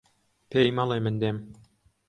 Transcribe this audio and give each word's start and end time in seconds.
پێی 0.49 0.69
مەڵێ 0.77 0.97
من 1.05 1.15
دێم. 1.21 1.37